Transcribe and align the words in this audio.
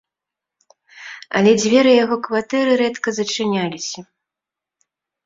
Але 1.39 1.51
дзверы 1.59 1.91
яго 2.03 2.17
кватэры 2.29 2.71
рэдка 2.81 3.09
зачыняліся. 3.19 3.99